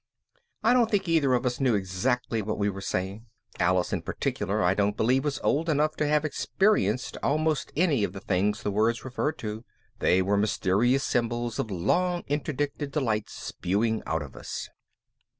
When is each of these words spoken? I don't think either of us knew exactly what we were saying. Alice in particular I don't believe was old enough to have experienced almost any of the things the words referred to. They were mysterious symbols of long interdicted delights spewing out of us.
I 0.63 0.73
don't 0.73 0.89
think 0.89 1.07
either 1.07 1.35
of 1.35 1.45
us 1.45 1.59
knew 1.59 1.75
exactly 1.75 2.41
what 2.41 2.57
we 2.57 2.71
were 2.71 2.81
saying. 2.81 3.27
Alice 3.59 3.93
in 3.93 4.01
particular 4.01 4.63
I 4.63 4.73
don't 4.73 4.97
believe 4.97 5.23
was 5.23 5.39
old 5.43 5.69
enough 5.69 5.95
to 5.97 6.07
have 6.07 6.25
experienced 6.25 7.17
almost 7.21 7.71
any 7.75 8.03
of 8.03 8.11
the 8.11 8.19
things 8.19 8.63
the 8.63 8.71
words 8.71 9.05
referred 9.05 9.37
to. 9.37 9.63
They 9.99 10.23
were 10.23 10.37
mysterious 10.37 11.03
symbols 11.03 11.59
of 11.59 11.69
long 11.69 12.23
interdicted 12.27 12.91
delights 12.93 13.33
spewing 13.33 14.01
out 14.07 14.23
of 14.23 14.35
us. 14.35 14.69